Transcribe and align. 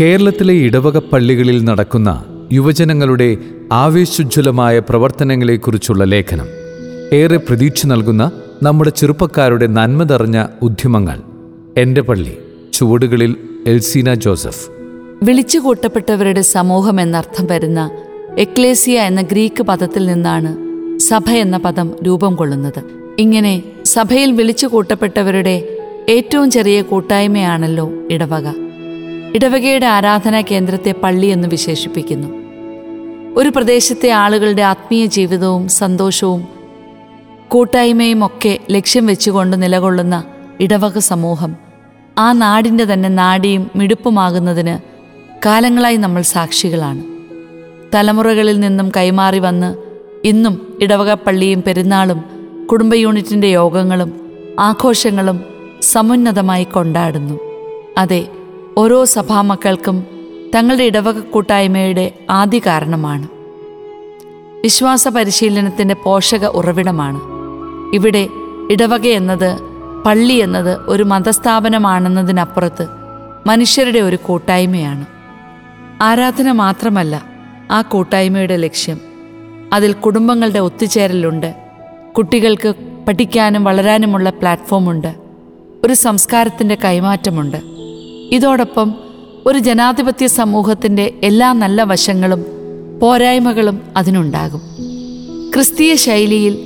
കേരളത്തിലെ 0.00 0.54
ഇടവക 0.54 0.98
പള്ളികളിൽ 0.98 1.64
നടക്കുന്ന 1.64 2.24
യുവജനങ്ങളുടെ 2.52 3.36
ആവേശോജ്വലമായ 3.72 4.78
പ്രവർത്തനങ്ങളെക്കുറിച്ചുള്ള 4.78 6.04
ലേഖനം. 6.04 6.46
ഏറെ 7.12 7.36
പ്രതീക്ഷ 7.36 7.86
നൽകുന്ന 7.86 8.30
നമ്മുടെ 8.62 8.90
ചെറുപ്പക്കാരുടെ 8.90 9.66
നന്മ 9.66 10.02
നിറഞ്ഞ 10.02 10.46
ഉദ്യമങ്ങൾ. 10.62 11.18
എന്റെ 11.76 12.00
പള്ളി 12.00 12.38
ചുവടുകളിൽ 12.72 13.36
എൽസീന 13.66 14.14
ജോസഫ്. 14.14 14.70
വിളിച്ചുകൂട്ടപ്പെട്ടവരുടെ 15.24 16.40
സമൂഹം 16.40 17.00
എന്നർത്ഥം 17.00 17.46
വരുന്ന 17.50 17.90
എക്ലേസിയ 18.38 19.00
എന്ന 19.00 19.22
ഗ്രീക്ക് 19.22 19.62
പദത്തിൽ 19.62 20.06
നിന്നാണ് 20.06 20.56
സഭ 20.98 21.30
എന്ന 21.30 21.56
പദം 21.56 21.92
രൂപം 22.06 22.34
കൊള്ളുന്നത്. 22.34 22.82
ഇങ്ങനെ 23.18 23.62
സഭയിൽ 23.84 24.32
വിളിച്ചുകൂട്ടപ്പെട്ടവരുടെ 24.32 25.77
ഏറ്റവും 26.08 26.50
ചെറിയ 26.50 26.82
കൂട്ടായ്മയാണല്ലോ 26.82 27.90
ഇടവക. 28.10 28.46
ഇടവകയുടെ 29.34 29.86
ആരാധനാ 29.86 30.40
കേന്ദ്രത്തെ 30.40 30.94
പള്ളി 31.02 31.26
എന്ന് 31.26 31.48
വിശേഷിപ്പിക്കുന്നു. 31.48 32.28
ഒരു 33.36 33.48
പ്രദേശത്തെ 33.48 34.08
ആളുകളുടെ 34.08 34.62
ആത്മീയ 34.62 35.06
ജീവിതവും 35.06 35.68
സന്തോഷവും 35.68 36.48
കൂട്ടായ്മയും 37.48 38.26
ഒക്കെ 38.26 38.58
ലക്ഷ്യം 38.70 39.06
വെച്ചുകൊണ്ട് 39.06 39.62
നിലകൊള്ളുന്ന 39.62 40.24
ഇടവക 40.60 40.98
സമൂഹം 40.98 41.56
ആ 42.18 42.32
നാടിന്റെ 42.32 42.84
തന്നെ 42.84 43.08
നാടിയും 43.08 43.70
മിടുപ്പുമാകുന്നതിന് 43.76 44.78
കാലങ്ങളായി 45.46 45.96
നമ്മൾ 45.96 46.22
സാക്ഷികളാണ്. 46.22 47.04
തലമുറകളിൽ 47.94 48.60
നിന്നും 48.60 48.92
കൈമാറി 48.96 49.38
വന്ന് 49.38 49.76
ഇന്നും 50.24 50.78
ഇടവക 50.80 51.12
പള്ളിയും 51.14 51.62
പെരുന്നാളും 51.66 52.24
കുടുംബ 52.70 52.94
യൂണിറ്റിന്റെ 52.94 53.48
യോഗങ്ങളും 53.48 54.20
ആഘോഷങ്ങളും 54.58 55.57
സമുന്നതമായി 55.82 56.64
കൊണ്ടാടുന്നു. 56.64 57.40
അതെ 57.98 58.28
ഓരോ 58.78 59.04
സഭാമക്കൾക്കും 59.04 60.06
തങ്ങളുടെ 60.54 60.84
ഇടവക 60.84 61.20
കൂട്ടായ്മയുടെ 61.20 62.12
ആദ്യ 62.30 62.58
കാരണമാണ് 62.58 63.28
വിശ്വാസ 64.64 65.08
പരിശീലനത്തിന്റെ 65.08 65.94
പോഷക 65.94 66.46
ഉറവിടമാണ്. 66.46 67.20
ഇവിടെ 67.94 68.28
ഇടവക 68.70 69.06
എന്നത് 69.06 69.60
പള്ളി 70.06 70.34
എന്നത് 70.34 70.78
ഒരു 70.86 71.02
മതസ്ഥാപനമാണെന്നതിനപ്പുറത്ത് 71.02 72.86
മനുഷ്യരുടെ 73.46 73.98
ഒരു 73.98 74.16
കൂട്ടായ്മയാണ്. 74.16 75.06
ആരാധന 76.02 76.52
മാത്രമല്ല 76.52 77.24
ആ 77.70 77.82
കൂട്ടായ്മയുടെ 77.82 78.56
ലക്ഷ്യം. 78.56 79.00
അതിൽ 79.72 79.92
കുടുംബങ്ങളുടെ 79.92 80.58
ഒത്തുചേരലുണ്ട്. 80.58 81.54
കുട്ടികൾക്ക് 82.16 82.74
പഠിക്കാനും 83.08 83.64
വളരാനുമുള്ള 83.64 84.30
പ്ലാറ്റ്ഫോമുണ്ട്. 84.30 85.27
ഒരു 85.84 85.94
സംസ്കാരത്തിന്റെ 85.94 86.78
കൈമാറ്റമുണ്ട്. 86.84 87.56
ഇതോടൊപ്പം 88.34 88.94
ഒരു 89.46 89.58
ജനാധിപത്യ 89.58 90.26
സമൂഹത്തിന്റെ 90.26 91.14
എല്ലാ 91.22 91.52
നല്ല 91.52 91.82
വശങ്ങളും 91.82 92.44
പോരായ്മകളും 93.00 93.80
അതിനുണ്ടാകും. 93.96 94.62
ക്രിസ്തീയ 95.54 95.94
ശൈലിയിൽ 95.94 96.58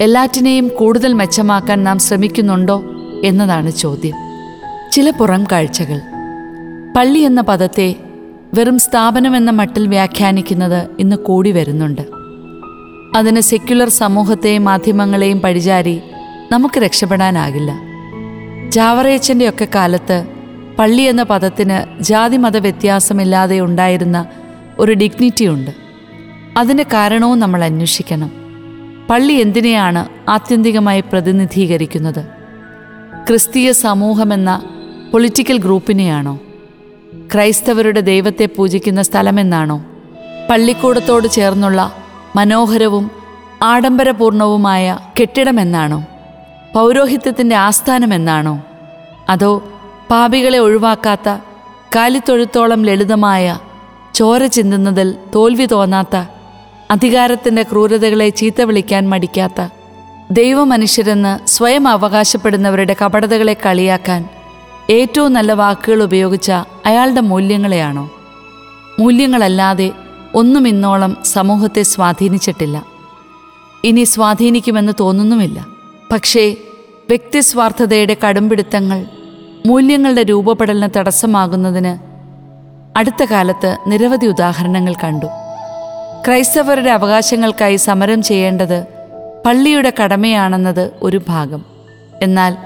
എല്ലാറ്റിനെയും 0.00 0.68
കൂടുതൽ 0.68 1.12
മെച്ചമാക്കാൻ 1.12 1.84
നാം 1.84 1.98
ശ്രമിക്കുന്നുണ്ടോ 1.98 2.82
എന്നതാണ് 3.24 3.70
ചോദ്യം. 3.70 4.14
ചില 4.92 5.10
പുറം 5.10 5.44
കാഴ്ചകൾ. 5.52 6.00
പള്ളി 6.96 7.18
എന്ന 7.18 7.40
പദത്തെ 7.40 7.94
വെറും 8.54 8.78
സ്ഥാപനമെന്ന 8.78 9.50
മട്ടിൽ 9.50 9.86
വ്യാഖ്യാനിക്കുന്നത് 9.86 10.88
ഇന്ന് 10.98 11.16
കൂടി 11.16 11.52
വരുന്നുണ്ട്. 11.52 12.02
അതിന് 13.16 13.40
സെക്യുലർ 13.40 13.88
സമൂഹത്തെയും 13.88 14.64
മാധ്യമങ്ങളെയും 14.64 15.40
പഴിചാരി 15.40 16.00
നമുക്ക് 16.52 16.80
രക്ഷപ്പെടാനാകില്ല. 16.80 17.91
ജാവറേച്ചന്റെയൊക്കെ 18.72 19.68
കാലത്ത് 19.74 20.26
പള്ളി 20.78 21.02
എന്ന 21.02 21.22
പദത്തിന് 21.22 22.02
ജാതിമത 22.02 22.56
വ്യത്യാസമില്ലാതെ 22.56 23.60
ഉണ്ടായിരുന്ന 23.60 24.26
ഒരു 24.78 24.92
ഡിഗ്നിറ്റി 24.92 25.46
ഉണ്ട് 25.46 25.70
അതിന്റെ 26.56 26.82
കാരണവും 26.82 27.40
നമ്മൾ 27.40 27.64
അന്വേഷിക്കണം. 27.64 28.30
പള്ളി 29.10 29.32
എന്തിനെയാണ് 29.32 30.30
ആത്യന്തികമായി 30.30 31.00
പ്രതിനിധീകരിക്കുന്നത്? 31.00 32.26
ക്രിസ്തീയ 33.28 33.72
സമൂഹമെന്ന 33.72 34.62
പൊളിറ്റിക്കൽ 35.12 35.58
ഗ്രൂപ്പിനെയാണോ? 35.58 36.40
ക്രൈസ്തവരുടെ 37.34 38.00
ദൈവത്തെ 38.00 38.48
പൂജിക്കുന്ന 38.56 39.02
സ്ഥലമെന്നാണോ? 39.02 39.84
പള്ളിക്കൂടത്തോട് 40.50 41.28
ചേർന്നുള്ള 41.28 41.92
മനോഹരവും 42.36 43.10
ആഡംബരപൂർണവുമായ 43.62 44.98
കെട്ടിടമെന്നാണോ? 45.20 46.04
പൗരോഹിത്യത്തിന്റെ 46.74 47.56
ആസ്ഥാനമെന്നാണോ? 47.56 48.62
അതോ 49.28 49.72
പാപികളെ 50.10 50.58
ഒഴിവാക്കാത്ത 50.58 51.36
കാലിത്തൊഴുത്തോളം 51.96 52.82
ലളിതമായ 52.82 53.58
ചോര 54.14 54.46
ചിന്തുന്നതിൽ 54.46 55.14
തോൽവി 55.34 55.66
തോന്നാത്ത 55.66 56.16
അധികാരത്തിന്റെ 56.90 57.62
ക്രൂരതകളെ 57.62 58.28
ചീത്ത 58.28 58.62
വിളിക്കാൻ 58.62 59.08
മടിക്കാത്ത 59.08 59.68
ദൈവമനുഷ്യരെന്ന് 60.30 61.46
സ്വയം 61.46 61.88
അവകാശപ്പെടുന്നവരുടെ 61.88 62.96
കപടതകളെ 63.04 63.56
കളിയാക്കാൻ 63.66 64.28
ഏറ്റവും 64.90 65.32
നല്ല 65.32 65.52
വാക്കുകൾ 65.52 66.02
ഉപയോഗിച്ച 66.02 66.52
അയാളുടെ 66.86 67.20
മൂല്യങ്ങളെയാണോ? 67.20 68.10
മൂല്യങ്ങളല്ലാതെ 68.98 69.90
ഒന്നും 70.34 70.68
ഇന്നോളം 70.68 71.16
സമൂഹത്തെ 71.24 71.82
സ്വാധീനിച്ചിട്ടില്ല. 71.82 72.86
ഇനി 73.84 74.04
സ്വാധീനിക്കുമെന്ന് 74.04 74.92
തോന്നുന്നുമില്ല. 75.00 75.71
പക്ഷേ 76.12 76.54
വ്യക്തിസ്വാർത്ഥതയുടെ 77.08 78.16
കടുംപിടുത്തങ്ങൾ 78.24 79.04
മൂല്യങ്ങളുടെ 79.66 80.22
രൂപപ്പെടലിന് 80.22 80.88
തടസ്സമാകുന്നതിന് 80.96 81.98
അടുത്ത 82.98 83.24
കാലത്ത് 83.24 83.78
നിരവധി 83.86 84.26
ഉദാഹരണങ്ങൾ 84.26 84.94
കണ്ടു. 85.04 85.26
ക്രൈസ്തവരുടെ 86.26 86.90
അവകാശങ്ങൾക്കായി 86.90 87.76
സമരം 87.76 88.22
ചെയ്യേണ്ടത് 88.22 88.86
പള്ളിയുടെ 89.46 89.92
കടമയാണെന്നത് 90.02 90.90
ഒരു 91.02 91.20
ഭാഗം. 91.28 91.64
എന്നാൽ 92.22 92.56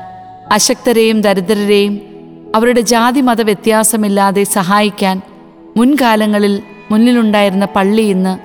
അശക്തരെയും 0.52 1.20
ദരിദ്രരെയും 1.20 2.00
അവരുടെ 2.54 2.80
ജാതി 2.80 3.20
മത 3.20 3.42
വ്യത്യാസമില്ലാതെ 3.42 4.42
സഹായിക്കാൻ 4.42 5.22
മുൻകാലങ്ങളിൽ 5.76 6.62
മുന്നിലുണ്ടായിരുന്ന 6.90 7.64
പള്ളി 7.64 8.02
ഇന്ന് 8.02 8.38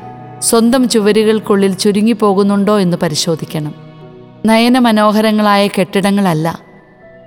സ്വന്തം 0.44 0.89
ചുവരുകൾക്കുള്ളിൽ 0.89 1.73
ചുരുങ്ങിപ്പോകുന്നുണ്ടോ 1.73 2.79
എന്ന് 2.79 2.97
പരിശോധിക്കണം. 2.97 3.91
നയനമനോഹരങ്ങളായ 4.46 5.68
കെട്ടിടങ്ങളല്ല. 5.68 6.59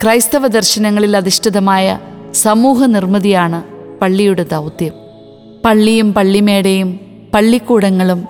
ക്രൈസ്തവ 0.02 0.46
ദർശനങ്ങളിൽ 0.46 1.16
അധിഷ്ഠിതമായ 1.16 1.98
സമൂഹ 2.34 2.86
നിർമ്മിതിയാണ് 2.86 3.62
പള്ളിയുടെ 3.98 4.42
ദൗത്യം. 4.42 4.92
പള്ളിയും 5.64 6.14
പള്ളിമേടയും 6.14 7.00
പള്ളിക്കൂടങ്ങളും 7.34 8.28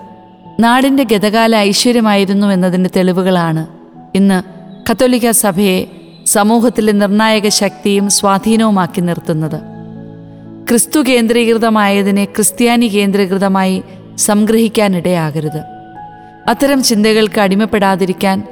നാടിന്റെ 0.59 1.03
ഗതകാല 1.03 1.55
ഐശ്വര്യമായിരുന്നു 1.55 2.47
എന്നതിന്റെ 2.47 2.89
തെളിവുകളാണ്. 2.95 3.67
ഇന്ന് 4.15 4.43
കത്തോലിക്ക 4.91 5.31
സഭയെ 5.31 5.85
സമൂഹത്തിലെ 6.25 6.93
നിർണായക 6.93 7.47
ശക്തിയും 7.47 8.09
സ്വാധീനവുമാക്കി 8.09 9.01
നിർത്തുന്നത്. 9.01 9.61
ക്രിസ്തു 10.69 10.99
കേന്ദ്രീകൃതമായതിനെ 10.99 12.25
ക്രിസ്ത്യാനി 12.25 12.85
കേന്ദ്രീകൃതമായി 12.85 13.83
സംഗ്രഹിക്കാനിടയാകരുത്. 14.17 15.63
അത്തരം 16.49 16.83
ചിന്തകൾക്ക് 16.83 17.41
അടിമപ്പെടാതിരിക്കാൻ 17.41 18.43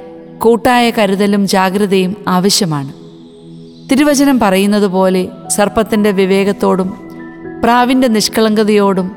കൂട്ടായ 0.44 0.90
കരുതലും 0.90 1.46
ജാഗ്രതയും 1.46 2.16
ആവശ്യമാണ്. 2.28 2.92
തിരുവചനം 3.90 4.40
പറയുന്നത് 4.40 4.86
പോലെ 4.86 5.28
സർപ്പത്തിന്റെ 5.48 6.10
വിവേകത്തോടും 6.10 6.94
പ്രാവിന്റെ 7.62 8.08
നിഷ്കളങ്കതയോടും 8.08 9.10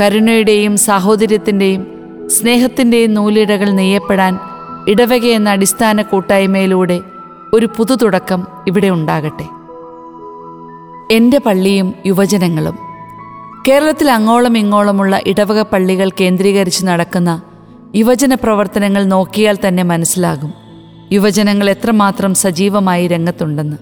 കരുണയുടെയും 0.00 0.76
സാഹോദര്യത്തിന്റെയും 0.76 1.86
സ്നേഹത്തിന്റെയും 2.26 3.14
നൂലിഴകൾ 3.14 3.70
നെയ്യപ്പെടാൻ 3.70 4.38
ഇടവക 4.88 5.24
എന്ന 5.26 5.50
അടിസ്ഥാന 5.50 6.02
കൂട്ടായ്മയിലൂടെ 6.02 7.00
ഒരു 7.54 7.66
പുതുതുടക്കം 7.66 8.46
ഇവിടെ 8.66 8.88
ഉണ്ടാകട്ടെ. 8.88 9.46
എന്റെ 11.14 11.38
പള്ളിയും 11.38 11.94
യുവജനങ്ങളും 12.06 12.78
കേരളത്തിൽ 13.68 14.10
അങ്ങോളം 14.10 14.58
ഇങ്ങോളമുള്ള 14.58 15.20
ഇടവക 15.26 15.62
പള്ളികൾ 15.62 16.10
കേന്ദ്രീകരിച്ച് 16.20 16.86
നടക്കുന്ന 16.86 17.42
യുവജന 17.96 18.34
പ്രവർത്തനങ്ങൾ 18.34 19.04
നോക്കിയാൽ 19.04 19.58
തന്നെ 19.68 19.82
മനസ്സിലാകും. 19.82 20.52
യുവജനങ്ങൾ 21.12 21.70
എത്രമാത്രം 21.70 22.34
സജീവമായി 22.34 23.06
രംഗത്തുണ്ടെന്ന്. 23.06 23.76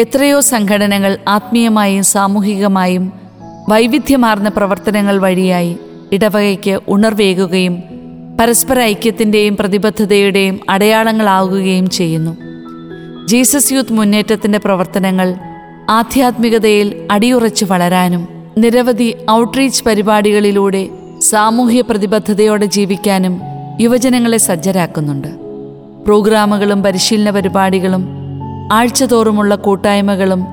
എത്രയോ 0.00 0.40
സംഘടനകൾ 0.40 1.18
ആത്മീയമായും 1.28 2.04
സാമൂഹികമായും 2.04 3.12
വൈവിധ്യമാർന്ന 3.68 4.48
പ്രവർത്തനങ്ങൾ 4.48 5.18
വഴിയായി 5.18 5.76
ഇടവകയ്ക്ക് 6.12 6.80
ഉണർവേകുകയും 6.88 7.82
പരസ്പര 8.40 8.80
ഐക്യത്തിന്റെയും 8.80 9.56
പ്രതിബദ്ധതയുടെയും 9.56 10.60
അടയാളങ്ങളാകുകയും 10.68 11.90
ചെയ്യുന്നു. 11.90 12.36
ജീസസ് 13.26 13.72
യൂത്ത് 13.72 13.92
മുന്നേറ്റത്തിന്റെ 13.92 14.58
പ്രവർത്തനങ്ങൾ 14.58 15.34
ആധ്യാത്മികതയിൽ 15.90 17.08
അടിയുറച്ചു 17.10 17.64
വളരാനും 17.64 18.28
നിരവധി 18.58 19.14
ഔട്ട്റീച്ച് 19.30 19.84
പരിപാടികളിലൂടെ 19.84 20.88
സാമൂഹ്യ 21.20 21.80
പ്രതിബദ്ധതയോടെ 21.80 22.66
ജീവിക്കാനും 22.66 23.40
യുവജനങ്ങളെ 23.80 24.38
സജ്ജരാക്കുന്നുണ്ട്. 24.38 25.28
പ്രോഗ്രാമുകളും 26.04 26.82
പരിശീലന 26.82 27.30
പരിപാടികളും 27.30 28.08
ആഴ്ചതോറുമുള്ള 28.72 29.54
കൂട്ടായ്മകളും 29.54 30.46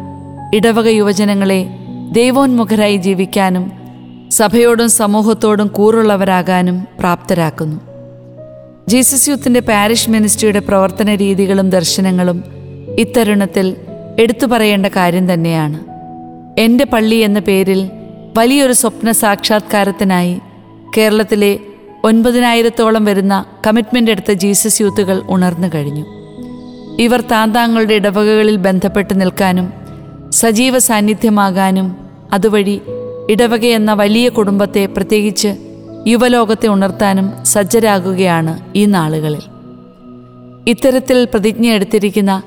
ഇടവക 0.54 0.88
യുവജനങ്ങളെ 0.88 1.70
ദൈവോന്മുഖരായി 2.12 2.98
ജീവിക്കാനും 2.98 3.72
സഭയോടും 4.32 4.90
സമൂഹത്തോടും 4.90 5.68
കൂറുള്ളവരാകാനും 5.68 6.88
പ്രാപ്തരാക്കുന്നു. 7.00 7.82
ജീസസ് 8.88 9.30
യൂത്തിന്റെ 9.30 9.60
പാരിഷ് 9.60 10.10
മിനിസ്ട്രിയുടെ 10.10 10.60
പ്രവർത്തന 10.60 11.16
രീതികളും 11.16 11.70
ദർശനങ്ങളും 11.70 12.44
ഇത്തരുണത്തിൽ 13.00 13.76
എടുത്തു 14.20 14.46
പറയേണ്ട 14.46 14.86
കാര്യം 14.86 15.34
തന്നെയാണ്. 15.34 15.80
എന്റെ 16.60 16.86
പള്ളി 16.86 17.16
എന്ന 17.16 17.40
പേരിൽ 17.40 17.90
വലിയൊരു 18.38 18.74
സ്വപ്ന 18.74 19.12
സാക്ഷാത്കാരത്തിനായി 19.12 20.42
കേരളത്തിലെ 20.98 21.60
ഒൻപതിനായിരത്തോളം 22.04 23.06
വരുന്ന 23.06 23.46
കമ്മിറ്റ്മെന്റ് 23.68 24.12
എടുത്ത 24.12 24.32
ജീസസ് 24.32 24.82
യൂത്തുകൾ 24.82 25.22
ഉണർന്നു 25.30 25.68
കഴിഞ്ഞു. 25.76 26.06
ഇവർ 27.00 27.22
താന്താങ്ങളുടെ 27.22 27.94
ഇടവകകളിൽ 27.94 28.56
ബന്ധപ്പെട്ട് 28.56 29.22
നിൽക്കാനും 29.22 29.74
സജീവ 30.30 30.78
സാന്നിധ്യമാകാനും 30.78 31.98
അതുവഴി 32.32 32.82
ഇടവക 33.30 33.66
എന്ന 33.66 33.94
വലിയ 33.94 34.30
കുടുംബത്തെ 34.30 34.86
പ്രത്യേകിച്ച് 34.86 35.56
യുവലോകത്തെ 36.08 36.68
ഉണർത്താനും 36.68 37.46
സജ്ജരാകുകയാണ് 37.46 38.60
ഈ 38.76 38.86
നാളുകളിൽ. 38.86 39.42
ഇത്തരത്തിൽ 40.68 41.26
പ്രതിജ്ഞ 41.26 41.68
എടുത്തിരിക്കുന്ന 41.68 42.42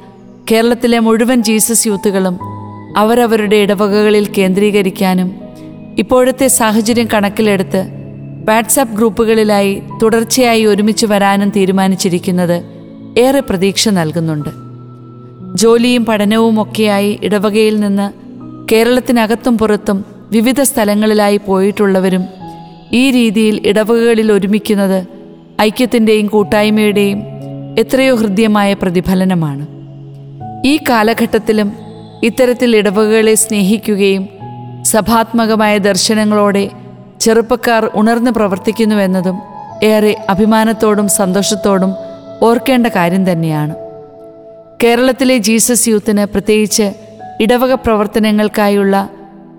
കേരളത്തിലെ 0.50 0.98
മുഴുവൻ 0.98 1.42
ജീസസ് 1.42 1.86
യൂത്തുകളും 1.86 2.38
അവരവരുടെ 2.96 3.56
ഇടവകകളിൽ 3.56 4.32
കേന്ദ്രീകരിക്കാനും 4.38 5.40
ഇപ്പോഴത്തെ 5.98 6.46
സാഹചര്യം 6.46 7.08
കണക്കിലെടുത്ത് 7.14 7.99
വാട്സാപ്പ് 8.48 8.94
ഗ്രൂപ്പുകളിലായി 8.94 9.82
തുടർച്ചയായി 10.02 10.64
ഒരുമിച്ച് 10.64 11.06
വരാനും 11.06 11.48
തീരുമാനിച്ചിരിക്കുന്നത് 11.48 12.62
ഏറെ 13.18 13.40
പ്രതീക്ഷ 13.40 13.88
നൽകുന്നുണ്ട്. 13.88 14.48
ജോലിയും 15.54 16.04
പഠനവും 16.04 16.62
ഒക്കെയായി 16.62 17.18
ഇടവകയിൽ 17.22 17.80
നിന്ന് 17.80 18.12
കേരളത്തിനകത്തും 18.72 19.58
പുറത്തും 19.58 20.04
വിവിധ 20.30 20.60
സ്ഥലങ്ങളിലായി 20.62 21.36
പോയിട്ടുള്ളവരും 21.36 22.24
ഈ 22.92 23.10
രീതിയിൽ 23.10 23.66
ഇടവകകളിൽ 23.66 24.32
ഒരുമിക്കുന്നത് 24.32 25.06
ഐക്യത്തിന്റെയും 25.62 26.26
കൂട്ടായ്മയുടെയും 26.26 27.22
എത്രയോ 27.78 28.14
ഹൃദ്യമായ 28.14 28.72
പ്രതിഫലനമാണ്. 28.72 29.66
ഈ 30.66 30.78
കാലഘട്ടത്തിലും 30.88 31.72
ഇത്തരത്തിൽ 32.22 32.76
ഇടവകകളെ 32.76 33.34
സ്നേഹിക്കുകയും 33.34 34.28
സഭാത്മകമായ 34.82 35.78
ദർശനങ്ങളോടെ 35.78 36.70
ചെറുപ്പക്കാർ 37.20 37.90
ഉണർന്ന് 37.94 38.30
പ്രവർത്തിക്കുന്നുവെന്നതും 38.30 39.38
ഏറെ 39.82 40.26
അഭിമാനത്തോടും 40.30 41.08
സന്തോഷത്തോടും 41.08 41.94
ഓർക്കേണ്ട 42.42 42.86
കാര്യം 42.86 43.32
തന്നെയാണ്. 43.32 43.74
കേരളത്തിലെ 44.84 45.36
ജീസസ് 45.36 45.88
യൂത്തിന് 45.88 46.26
പ്രത്യേകിച്ച് 46.26 46.92
ഇടവക 47.40 47.74
പ്രവർത്തനങ്ങൾക്കായുള്ള 47.74 49.08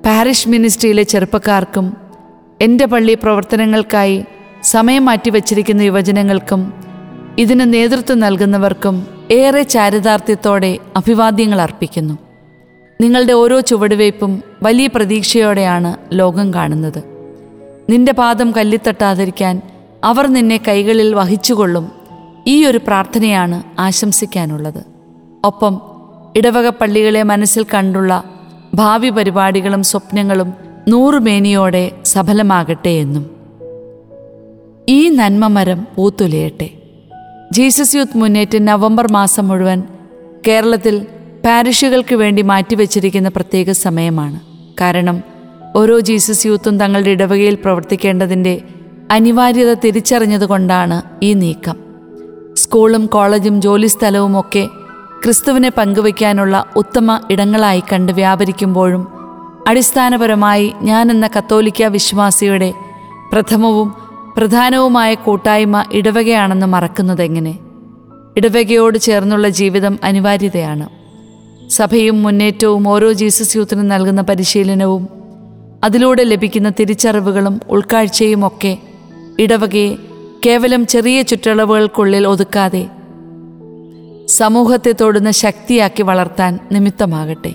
പാരിഷ് 0.06 0.50
മിനിസ്ട്രിയിലെ 0.50 1.04
ചെറുപ്പക്കാർക്കും 1.04 1.98
എന്റെ 2.62 2.86
പള്ളി 2.86 3.14
പ്രവർത്തനങ്ങൾക്കായി 3.14 4.26
സമയം 4.64 5.06
മാറ്റിവെച്ചിരിക്കുന്ന 5.06 5.82
യുവജനങ്ങൾക്കും 5.82 6.74
ഇതിന് 7.38 7.74
നേതൃത്വം 7.74 8.20
നൽകുന്നവർക്കും 8.20 9.08
ഏറെ 9.32 9.64
ചാരിതാർത്ഥ്യത്തോടെ 9.64 10.78
അഭിവാദ്യങ്ങൾ 10.98 11.62
അർപ്പിക്കുന്നു. 11.62 12.18
നിങ്ങളുടെ 13.02 13.34
ഓരോ 13.34 13.60
ചുവടുവയ്പും 13.60 14.44
വലിയ 14.64 14.88
പ്രതീക്ഷയോടെയാണ് 14.88 15.98
ലോകം 16.14 16.54
കാണുന്നത്. 16.54 17.11
നിന്റെ 17.90 18.12
പാദം 18.12 18.52
കല്ലിത്തട്ടാതിരിക്കാൻ 18.52 19.62
അവർ 20.04 20.28
നിന്നെ 20.28 20.62
കൈകളിൽ 20.68 21.14
വഹിച്ചുകൊള്ളും. 21.14 21.92
ഈ 22.48 22.66
ഒരു 22.66 22.78
പ്രാർത്ഥനയാണ് 22.78 23.64
ആശംസിക്കാനുള്ളത്. 23.80 24.84
ഒപ്പം 25.44 25.82
ഇടവക 26.36 26.70
പള്ളികളെ 26.70 27.24
മനസ്സിൽ 27.24 27.66
കണ്ടുള്ള 27.74 28.24
ഭാവി 28.74 29.10
പരിപാടികളും 29.10 29.84
സ്വപ്നങ്ങളും 29.84 30.54
നൂറുമേനിയോടെ 30.88 31.92
സഫലമാകട്ടെ 32.06 32.90
എന്നും. 32.90 33.30
ഈ 34.90 35.10
നന്മമരം 35.10 35.88
പൂത്തുലയട്ടെ. 35.96 36.70
ജീസസ് 37.52 37.96
യൂത്ത് 37.96 38.18
മുന്നേറ്റ് 38.18 38.68
നവംബർ 38.68 39.12
മാസം 39.12 39.48
മുഴുവൻ 39.48 39.84
കേരളത്തിൽ 40.48 41.08
പാരിഷുകൾക്ക് 41.46 42.16
വേണ്ടി 42.16 42.42
മാറ്റിവെച്ചിരിക്കുന്ന 42.42 43.30
പ്രത്യേക 43.30 43.72
സമയമാണ്. 43.72 44.40
കാരണം 44.82 45.24
ഓരോ 45.76 46.00
ജീസസ് 46.00 46.46
യൂത്തും 46.46 46.80
തങ്ങളുടെ 46.80 47.10
ഇടവകയിൽ 47.10 47.56
പ്രവർത്തിക്കേണ്ടതിന്റെ 47.56 48.62
അനിവാര്യത 49.12 49.74
തിരിച്ചറിഞ്ഞതുകൊണ്ടാണ് 49.74 51.02
ഈ 51.24 51.34
നീക്കം. 51.34 51.76
സ്കൂളും 52.54 53.06
കോളേജും 53.06 53.62
ജോലിസ്ഥലവും 53.62 54.40
ഒക്കെ 54.40 54.68
ക്രിസ്തുവിനെ 55.24 55.70
പങ്കുവയ്ക്കാനുള്ള 55.70 56.66
ഉത്തമ 56.76 57.20
ഇടങ്ങളായി 57.32 57.84
കണ്ട് 57.94 58.12
വ്യാപരിക്കുമ്പോഴും 58.12 59.08
അടിസ്ഥാനപരമായി 59.68 60.74
ഞാൻ 60.82 61.12
എന്ന 61.12 61.30
കത്തോലിക്ക 61.38 61.84
വിശ്വാസിയുടെ 61.84 62.74
പ്രഥമവും 63.32 63.94
പ്രധാനവുമായ 64.38 65.14
കൂട്ടായ്മ 65.14 65.86
ഇടവകയാണെന്ന് 65.92 66.68
മറക്കുന്നതെങ്ങനെ? 66.68 67.60
ഇടവകയോട് 68.38 68.98
ചേർന്നുള്ള 68.98 69.50
ജീവിതം 69.50 70.00
അനിവാര്യതയാണ്. 70.04 70.90
സഭയും 71.70 72.24
മുന്നേറ്റവും 72.24 72.90
ഓരോ 72.90 73.12
ജീസസ് 73.12 73.58
യൂത്തിനും 73.58 73.88
നൽകുന്ന 73.88 74.22
പരിശീലനവും 74.22 75.21
അതിലൂടെ 75.84 76.24
ലഭിക്കുന്ന 76.24 76.70
തിരിച്ചറിവുകളും 76.70 77.60
ഉൾക്കാഴ്ചയും 77.70 78.48
ഒക്കെ 78.48 78.78
ഇടവകയെ 79.40 79.96
കേവലം 80.46 80.88
ചെറിയ 80.88 81.22
ചുറ്റളവുകൾക്കുള്ളിൽ 81.22 82.28
ഒതുക്കാതെ 82.28 82.88
സമൂഹത്തെ 84.26 84.92
തൊടുന്ന 84.92 85.32
ശക്തിയാക്കി 85.32 86.04
വളർത്താൻ 86.04 86.60
നിമിത്തമാകട്ടെ. 86.72 87.54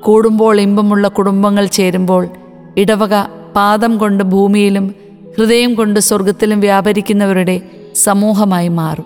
കൂടുമ്പോൾ 0.00 0.60
ഇമ്പമുള്ള 0.60 1.08
കുടുംബങ്ങൾ 1.08 1.66
ചേരുമ്പോൾ 1.66 2.28
ഇടവക 2.76 3.14
പാദം 3.56 3.98
കൊണ്ട് 3.98 4.24
ഭൂമിയിലും 4.24 4.94
ഹൃദയം 5.38 5.74
കൊണ്ട് 5.74 6.00
സ്വർഗത്തിലും 6.00 6.60
വ്യാപരിക്കുന്നവരുടെ 6.60 7.60
സമൂഹമായി 7.94 8.68
മാറും. 8.68 9.04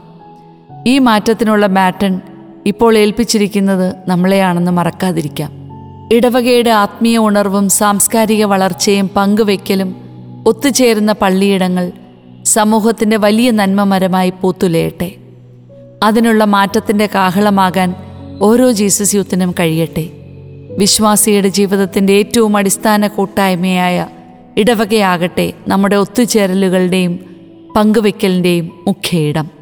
ഈ 0.87 0.99
മാറ്റത്തിനുള്ള 0.99 1.67
ബാറ്റൺ 1.67 2.21
ഇപ്പോൾ 2.67 2.99
ഏൽപ്പിച്ചിരിക്കുന്നത് 2.99 3.95
നമ്മളെയാണെന്ന് 4.09 4.71
മറക്കാതിരിക്കാം. 4.71 5.60
ഇടവകയുടെ 6.13 6.71
ആത്മീയ 6.71 7.19
ഉണർവും 7.19 7.69
സാംസ്കാരിക 7.69 8.45
വളർച്ചയും 8.45 9.09
പങ്കുവയ്ക്കലും 9.09 9.97
ഒത്തുചേരുന്ന 10.47 11.13
പള്ളിയിടങ്ങൾ 11.13 11.93
സമൂഹത്തിന്റെ 12.45 13.17
വലിയ 13.17 13.51
നന്മമരമായി 13.51 14.31
പൂത്തുലയട്ടെ. 14.31 15.13
അതിനുള്ള 16.03 16.45
മാറ്റത്തിന്റെ 16.45 17.09
കാഹളമാകാൻ 17.15 17.95
ഓരോ 18.41 18.71
ജീസസ് 18.71 19.15
യൂത്തിനും 19.15 19.55
കഴിയട്ടെ. 19.61 20.11
വിശ്വാസിയുടെ 20.79 21.49
ജീവിതത്തിന്റെ 21.49 22.13
ഏറ്റവും 22.13 22.57
അടിസ്ഥാന 22.57 23.07
കൂട്ടായ്മയായ 23.07 24.07
ഇടവകയാകട്ടെ 24.57 25.53
നമ്മുടെ 25.69 25.97
ഒത്തുചേരലുകളുടെയും 25.97 27.21
പങ്കുവയ്ക്കലിന്റെയും 27.77 28.85
മുഖ്യ 28.87 29.19
ഇടം. 29.19 29.60